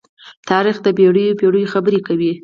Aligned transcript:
تاریخ 0.49 0.77
د 0.83 0.87
پېړيو 0.97 1.37
پېړۍ 1.39 1.65
خبرې 1.73 1.99
کوي. 2.07 2.31